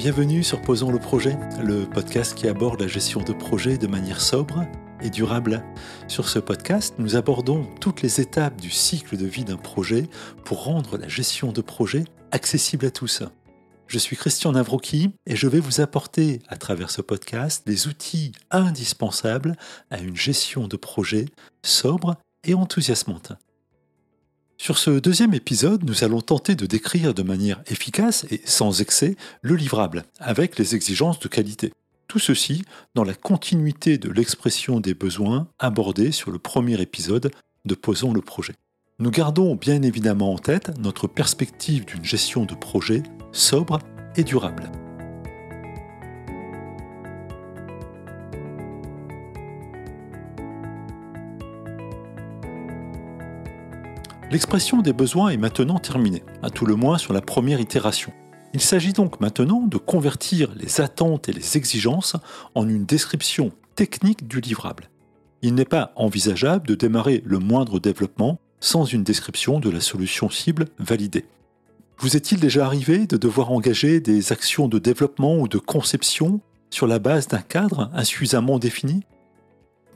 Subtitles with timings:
[0.00, 4.22] Bienvenue sur Posons le projet, le podcast qui aborde la gestion de projets de manière
[4.22, 4.64] sobre
[5.02, 5.62] et durable.
[6.08, 10.08] Sur ce podcast, nous abordons toutes les étapes du cycle de vie d'un projet
[10.46, 13.22] pour rendre la gestion de projet accessible à tous.
[13.88, 18.32] Je suis Christian Navroki et je vais vous apporter à travers ce podcast les outils
[18.50, 19.54] indispensables
[19.90, 21.26] à une gestion de projet
[21.62, 22.16] sobre
[22.48, 23.32] enthousiasmante.
[24.58, 29.16] Sur ce deuxième épisode, nous allons tenter de décrire de manière efficace et sans excès
[29.40, 31.72] le livrable, avec les exigences de qualité.
[32.08, 37.30] Tout ceci dans la continuité de l'expression des besoins abordés sur le premier épisode
[37.64, 38.54] de Posons le projet.
[38.98, 43.02] Nous gardons bien évidemment en tête notre perspective d'une gestion de projet
[43.32, 43.78] sobre
[44.16, 44.70] et durable.
[54.30, 58.12] L'expression des besoins est maintenant terminée, à tout le moins sur la première itération.
[58.54, 62.14] Il s'agit donc maintenant de convertir les attentes et les exigences
[62.54, 64.88] en une description technique du livrable.
[65.42, 70.30] Il n'est pas envisageable de démarrer le moindre développement sans une description de la solution
[70.30, 71.24] cible validée.
[71.98, 76.40] Vous est-il déjà arrivé de devoir engager des actions de développement ou de conception
[76.70, 79.02] sur la base d'un cadre insuffisamment défini?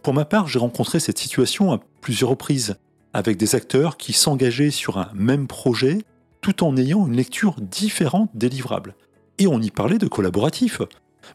[0.02, 2.76] Pour ma part, j'ai rencontré cette situation à plusieurs reprises,
[3.14, 5.98] avec des acteurs qui s'engageaient sur un même projet
[6.40, 8.96] tout en ayant une lecture différente des livrables.
[9.38, 10.82] Et on y parlait de collaboratif.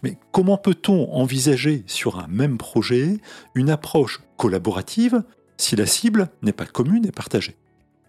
[0.03, 3.17] Mais comment peut-on envisager sur un même projet
[3.55, 5.23] une approche collaborative
[5.57, 7.57] si la cible n'est pas commune et partagée?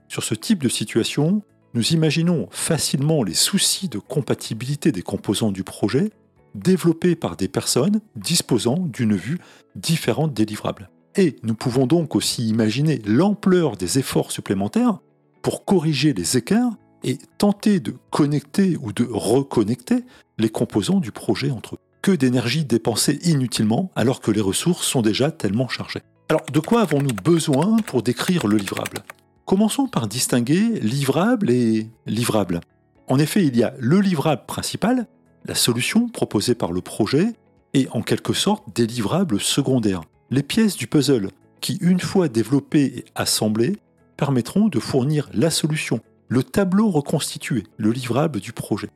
[0.08, 5.62] Sur ce type de situation, nous imaginons facilement les soucis de compatibilité des composants du
[5.62, 6.10] projet
[6.56, 9.38] développés par des personnes disposant d'une vue
[9.76, 10.90] différente des livrables.
[11.16, 14.98] Et nous pouvons donc aussi imaginer l'ampleur des efforts supplémentaires
[15.42, 16.72] pour corriger les écarts
[17.02, 20.04] et tenter de connecter ou de reconnecter
[20.38, 21.78] les composants du projet entre eux.
[22.02, 26.02] Que d'énergie dépensée inutilement alors que les ressources sont déjà tellement chargées.
[26.28, 28.98] Alors de quoi avons-nous besoin pour décrire le livrable?
[29.44, 32.60] Commençons par distinguer livrable et livrable.
[33.08, 35.08] En effet, il y a le livrable principal,
[35.44, 37.34] la solution proposée par le projet,
[37.74, 41.30] et en quelque sorte des livrables secondaires, les pièces du puzzle
[41.60, 43.76] qui, une fois développées et assemblées,
[44.16, 48.90] permettront de fournir la solution, le tableau reconstitué, le livrable du projet.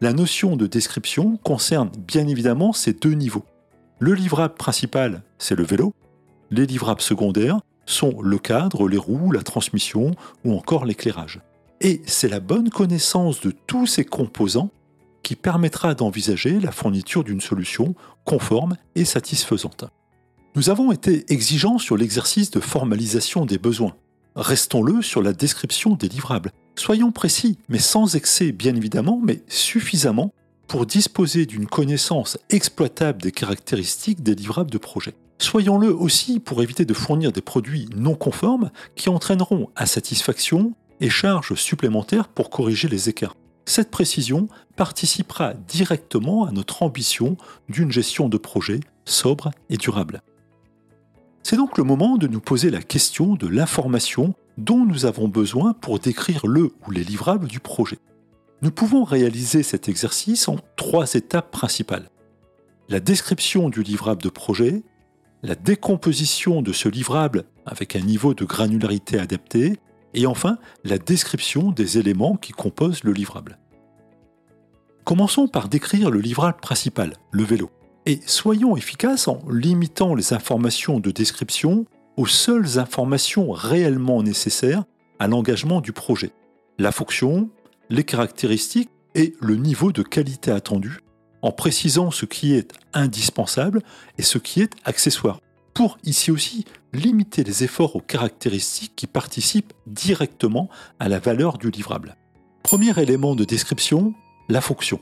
[0.00, 3.44] La notion de description concerne bien évidemment ces deux niveaux.
[3.98, 5.92] Le livrable principal, c'est le vélo.
[6.50, 10.12] Les livrables secondaires sont le cadre, les roues, la transmission
[10.44, 11.40] ou encore l'éclairage.
[11.82, 14.70] Et c'est la bonne connaissance de tous ces composants
[15.22, 19.84] qui permettra d'envisager la fourniture d'une solution conforme et satisfaisante.
[20.56, 23.94] Nous avons été exigeants sur l'exercice de formalisation des besoins.
[24.34, 26.50] Restons-le sur la description des livrables.
[26.74, 30.32] Soyons précis, mais sans excès bien évidemment, mais suffisamment
[30.66, 35.14] pour disposer d'une connaissance exploitable des caractéristiques des livrables de projet.
[35.38, 41.54] Soyons-le aussi pour éviter de fournir des produits non conformes qui entraîneront insatisfaction et charges
[41.54, 43.36] supplémentaires pour corriger les écarts.
[43.66, 47.36] Cette précision participera directement à notre ambition
[47.68, 50.22] d'une gestion de projet sobre et durable.
[51.42, 55.72] C'est donc le moment de nous poser la question de l'information dont nous avons besoin
[55.72, 57.98] pour décrire le ou les livrables du projet.
[58.62, 62.10] Nous pouvons réaliser cet exercice en trois étapes principales.
[62.88, 64.82] La description du livrable de projet,
[65.42, 69.78] la décomposition de ce livrable avec un niveau de granularité adapté,
[70.12, 73.58] et enfin la description des éléments qui composent le livrable.
[75.04, 77.70] Commençons par décrire le livrable principal, le vélo.
[78.06, 84.84] Et soyons efficaces en limitant les informations de description aux seules informations réellement nécessaires
[85.18, 86.32] à l'engagement du projet.
[86.78, 87.50] La fonction,
[87.90, 91.00] les caractéristiques et le niveau de qualité attendu,
[91.42, 93.82] en précisant ce qui est indispensable
[94.18, 95.40] et ce qui est accessoire,
[95.74, 100.68] pour ici aussi limiter les efforts aux caractéristiques qui participent directement
[100.98, 102.16] à la valeur du livrable.
[102.62, 104.14] Premier élément de description,
[104.48, 105.00] la fonction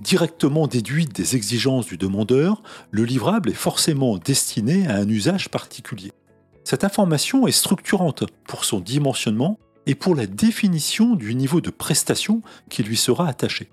[0.00, 6.12] directement déduite des exigences du demandeur, le livrable est forcément destiné à un usage particulier.
[6.64, 12.42] Cette information est structurante pour son dimensionnement et pour la définition du niveau de prestation
[12.68, 13.68] qui lui sera attaché.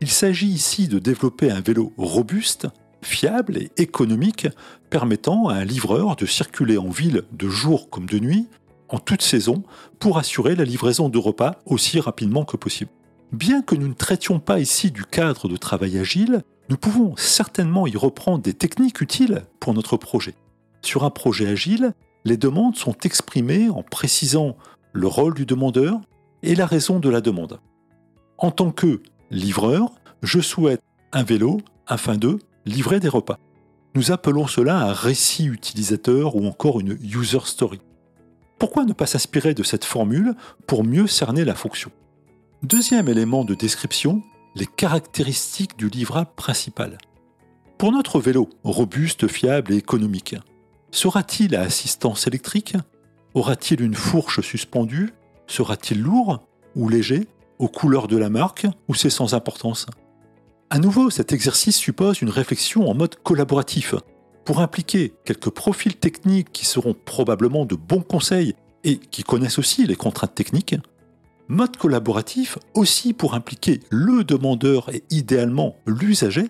[0.00, 2.68] Il s'agit ici de développer un vélo robuste,
[3.00, 4.48] fiable et économique
[4.90, 8.46] permettant à un livreur de circuler en ville de jour comme de nuit,
[8.88, 9.62] en toute saison,
[9.98, 12.90] pour assurer la livraison de repas aussi rapidement que possible.
[13.32, 17.86] Bien que nous ne traitions pas ici du cadre de travail agile, nous pouvons certainement
[17.86, 20.34] y reprendre des techniques utiles pour notre projet.
[20.82, 21.92] Sur un projet agile,
[22.24, 24.56] les demandes sont exprimées en précisant
[24.92, 26.00] le rôle du demandeur
[26.42, 27.60] et la raison de la demande.
[28.38, 29.90] En tant que livreur,
[30.22, 30.82] je souhaite
[31.12, 33.38] un vélo afin de livrer des repas.
[33.94, 37.80] Nous appelons cela un récit utilisateur ou encore une user story.
[38.58, 40.34] Pourquoi ne pas s'inspirer de cette formule
[40.66, 41.90] pour mieux cerner la fonction?
[42.62, 44.22] Deuxième élément de description,
[44.54, 46.96] les caractéristiques du livrable principal.
[47.76, 50.36] Pour notre vélo, robuste, fiable et économique,
[50.90, 52.74] sera-t-il à assistance électrique?
[53.34, 55.12] Aura-t-il une fourche suspendue?
[55.46, 56.40] Sera-t-il lourd
[56.74, 59.84] ou léger Aux couleurs de la marque ou c'est sans importance?
[60.70, 63.94] À nouveau, cet exercice suppose une réflexion en mode collaboratif
[64.46, 69.86] pour impliquer quelques profils techniques qui seront probablement de bons conseils et qui connaissent aussi
[69.86, 70.76] les contraintes techniques.
[71.48, 76.48] Mode collaboratif aussi pour impliquer le demandeur et idéalement l'usager,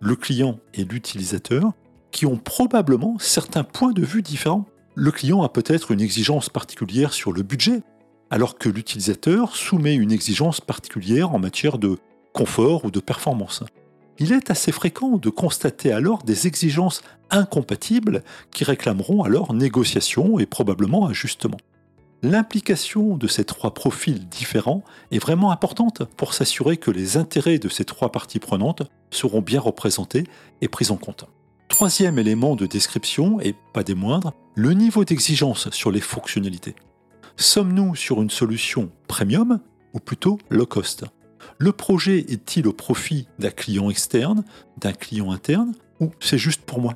[0.00, 1.72] le client et l'utilisateur,
[2.10, 4.64] qui ont probablement certains points de vue différents
[4.98, 7.82] le client a peut-être une exigence particulière sur le budget,
[8.30, 11.98] alors que l'utilisateur soumet une exigence particulière en matière de
[12.32, 13.62] confort ou de performance.
[14.18, 20.46] Il est assez fréquent de constater alors des exigences incompatibles qui réclameront alors négociation et
[20.46, 21.58] probablement ajustement.
[22.22, 24.82] L'implication de ces trois profils différents
[25.12, 28.82] est vraiment importante pour s'assurer que les intérêts de ces trois parties prenantes
[29.12, 30.24] seront bien représentés
[30.60, 31.26] et pris en compte.
[31.68, 36.74] Troisième élément de description, et pas des moindres, le niveau d'exigence sur les fonctionnalités.
[37.36, 39.60] Sommes-nous sur une solution premium
[39.94, 41.04] ou plutôt low cost?
[41.58, 44.42] Le projet est-il au profit d'un client externe,
[44.78, 46.94] d'un client interne, ou c'est juste pour moi?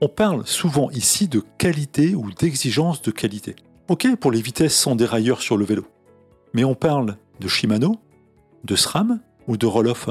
[0.00, 3.54] On parle souvent ici de qualité ou d'exigence de qualité.
[3.88, 5.86] Ok pour les vitesses sans dérailleur sur le vélo.
[6.54, 7.96] Mais on parle de Shimano,
[8.64, 10.08] de SRAM ou de Roloff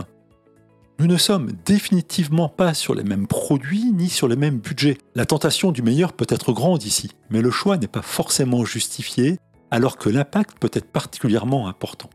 [1.02, 5.00] nous ne sommes définitivement pas sur les mêmes produits ni sur les mêmes budgets.
[5.16, 9.40] La tentation du meilleur peut être grande ici, mais le choix n'est pas forcément justifié
[9.72, 12.12] alors que l'impact peut être particulièrement important.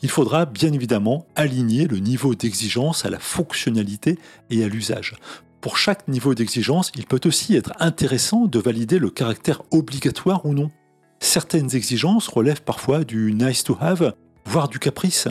[0.00, 4.18] Il faudra bien évidemment aligner le niveau d'exigence à la fonctionnalité
[4.48, 5.16] et à l'usage.
[5.60, 10.54] Pour chaque niveau d'exigence, il peut aussi être intéressant de valider le caractère obligatoire ou
[10.54, 10.70] non.
[11.20, 14.14] Certaines exigences relèvent parfois du nice to have,
[14.44, 15.28] voire du caprice.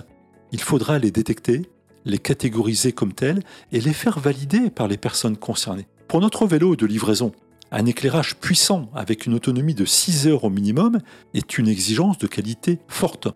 [0.52, 1.70] Il faudra les détecter
[2.06, 3.42] les catégoriser comme tels
[3.72, 5.88] et les faire valider par les personnes concernées.
[6.08, 7.32] Pour notre vélo de livraison,
[7.72, 11.00] un éclairage puissant avec une autonomie de 6 heures au minimum
[11.34, 13.28] est une exigence de qualité forte,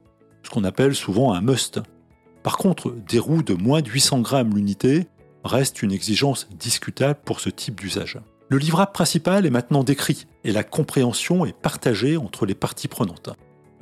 [0.44, 1.82] ce qu'on appelle souvent un must.
[2.42, 5.08] Par contre, des roues de moins de 800 grammes l'unité
[5.44, 8.20] restent une exigence discutable pour ce type d'usage.
[8.54, 13.32] Le livrable principal est maintenant décrit et la compréhension est partagée entre les parties prenantes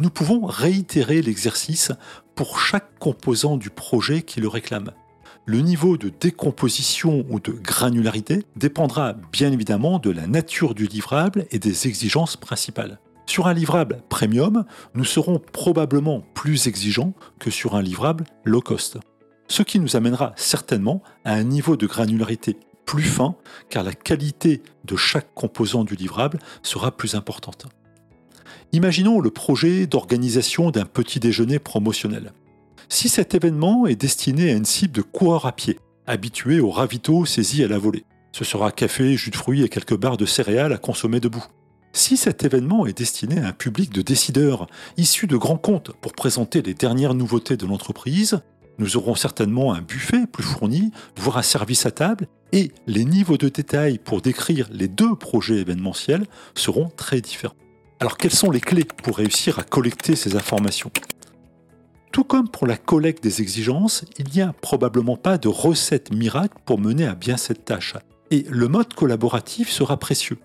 [0.02, 1.92] nous pouvons réitérer l'exercice
[2.34, 4.92] pour chaque composant du projet qui le réclame.
[5.46, 11.46] Le niveau de décomposition ou de granularité dépendra bien évidemment de la nature du livrable
[11.52, 13.00] et des exigences principales.
[13.28, 14.66] Sur un livrable premium,
[14.96, 18.98] nous serons probablement plus exigeants que sur un livrable low cost.
[19.48, 22.58] Ce qui nous amènera certainement à un niveau de granularité
[22.92, 23.36] plus fin
[23.70, 27.68] car la qualité de chaque composant du livrable sera plus importante.
[28.74, 32.34] Imaginons le projet d'organisation d'un petit déjeuner promotionnel.
[32.90, 37.26] Si cet événement est destiné à une cible de coureurs à pied, habitués aux ravitaux
[37.26, 38.04] saisis à la volée,
[38.34, 41.46] ce sera café, jus de fruits et quelques barres de céréales à consommer debout.
[41.94, 44.68] Si cet événement est destiné à un public de décideurs
[44.98, 48.42] issus de grands comptes pour présenter les dernières nouveautés de l'entreprise,
[48.78, 53.38] nous aurons certainement un buffet plus fourni, voire un service à table, et les niveaux
[53.38, 56.26] de détail pour décrire les deux projets événementiels
[56.56, 57.56] seront très différents.
[58.00, 60.92] Alors quelles sont les clés pour réussir à collecter ces informations?
[62.12, 66.58] Tout comme pour la collecte des exigences, il n'y a probablement pas de recette miracle
[66.66, 67.96] pour mener à bien cette tâche.
[68.32, 70.40] Et le mode collaboratif sera précieux.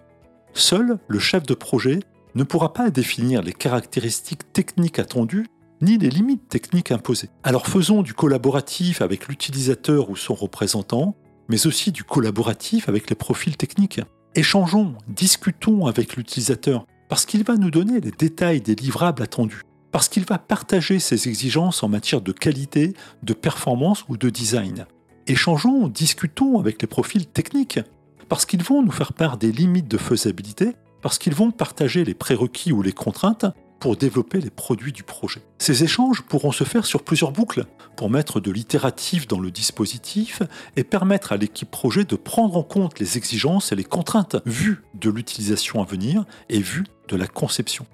[0.54, 2.00] Seul le chef de projet
[2.35, 5.47] ne pourra pas définir les caractéristiques techniques attendues
[5.80, 7.28] ni les limites techniques imposées.
[7.42, 11.16] Alors faisons du collaboratif avec l'utilisateur ou son représentant,
[11.49, 14.00] mais aussi du collaboratif avec les profils techniques.
[14.35, 20.09] Échangeons, discutons avec l'utilisateur, parce qu'il va nous donner les détails des livrables attendus, parce
[20.09, 24.87] qu'il va partager ses exigences en matière de qualité, de performance ou de design.
[25.26, 27.80] Échangeons, discutons avec les profils techniques,
[28.28, 32.14] parce qu'ils vont nous faire part des limites de faisabilité, parce qu'ils vont partager les
[32.14, 33.47] prérequis ou les contraintes
[33.80, 35.42] pour développer les produits du projet.
[35.59, 37.66] Ces échanges pourront se faire sur plusieurs boucles
[37.97, 40.42] pour mettre de l'itératif dans le dispositif
[40.76, 44.83] et permettre à l'équipe projet de prendre en compte les exigences et les contraintes vues
[44.95, 47.87] de l'utilisation à venir et vues de la conception.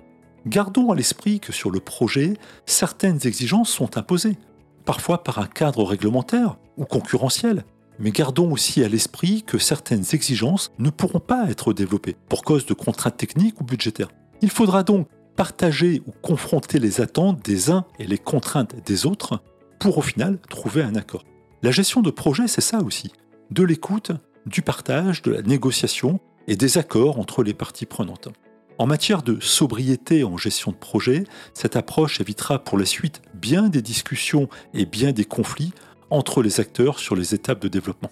[0.46, 2.34] Gardons à l'esprit que sur le projet,
[2.66, 4.36] certaines exigences sont imposées,
[4.84, 7.64] parfois par un cadre réglementaire ou concurrentiel,
[7.98, 12.66] Mais gardons aussi à l'esprit que certaines exigences ne pourront pas être développées pour cause
[12.66, 14.08] de contraintes techniques ou budgétaires.
[14.40, 19.42] Il faudra donc partager ou confronter les attentes des uns et les contraintes des autres
[19.78, 21.24] pour au final trouver un accord.
[21.62, 23.12] La gestion de projet, c'est ça aussi.
[23.50, 24.12] De l'écoute,
[24.46, 28.28] du partage, de la négociation et des accords entre les parties prenantes.
[28.78, 31.24] En matière de sobriété en gestion de projet,
[31.54, 35.72] cette approche évitera pour la suite bien des discussions et bien des conflits
[36.10, 38.10] entre les acteurs sur les étapes de développement.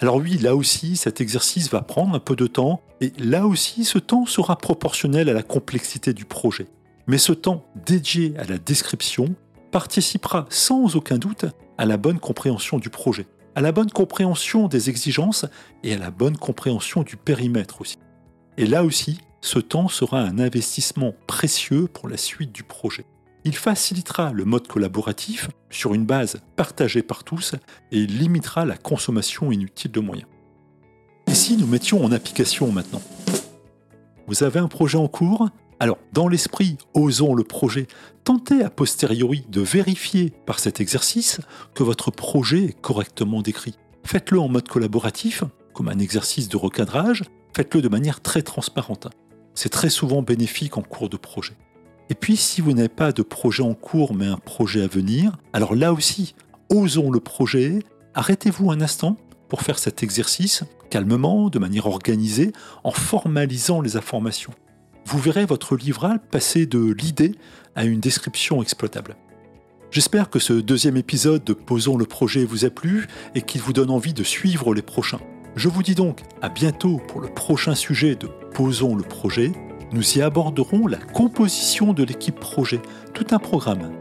[0.00, 3.84] Alors oui, là aussi, cet exercice va prendre un peu de temps, et là aussi,
[3.84, 6.66] ce temps sera proportionnel à la complexité du projet.
[7.06, 9.34] Mais ce temps dédié à la description
[9.70, 11.46] participera sans aucun doute
[11.78, 15.46] à la bonne compréhension du projet, à la bonne compréhension des exigences
[15.82, 17.98] et à la bonne compréhension du périmètre aussi.
[18.58, 23.06] Et là aussi, ce temps sera un investissement précieux pour la suite du projet.
[23.46, 27.54] Il facilitera le mode collaboratif sur une base partagée par tous
[27.92, 30.28] et limitera la consommation inutile de moyens.
[31.28, 33.02] Et si nous mettions en application maintenant?
[34.26, 35.48] Vous avez un projet en cours?
[35.78, 37.86] Alors, dans l'esprit, osons le projet.
[38.24, 41.40] Tentez a posteriori de vérifier par cet exercice
[41.72, 43.78] que votre projet est correctement décrit.
[44.02, 47.22] Faites-le en mode collaboratif, comme un exercice de recadrage,
[47.54, 49.06] faites-le de manière très transparente.
[49.54, 51.56] C'est très souvent bénéfique en cours de projet.
[52.10, 55.36] Et puis si vous n'avez pas de projet en cours mais un projet à venir,
[55.52, 56.34] alors là aussi,
[56.70, 57.80] osons le projet,
[58.14, 59.16] arrêtez-vous un instant
[59.48, 62.52] pour faire cet exercice calmement, de manière organisée,
[62.84, 64.52] en formalisant les informations.
[65.04, 67.34] Vous verrez votre livral passer de l'idée
[67.74, 69.16] à une description exploitable.
[69.90, 73.72] J'espère que ce deuxième épisode de Posons le projet vous a plu et qu'il vous
[73.72, 75.20] donne envie de suivre les prochains.
[75.54, 79.52] Je vous dis donc à bientôt pour le prochain sujet de Posons le projet.
[79.92, 82.80] Nous y aborderons la composition de l'équipe projet,
[83.14, 83.92] tout un programme